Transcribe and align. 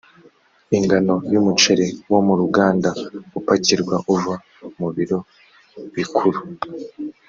ingano 0.77 1.15
y 1.33 1.35
‘umuceri 1.41 1.87
wo 2.11 2.19
mu 2.27 2.33
ruganda 2.41 2.89
upakirwa 3.39 3.95
uva 4.13 4.33
mu 4.79 4.87
birobikuru. 4.95 6.39